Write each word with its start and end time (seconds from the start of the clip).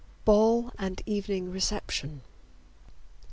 Ball 0.25 0.71
and 0.79 0.99
Evening 1.05 1.51
Reception. 1.51 2.21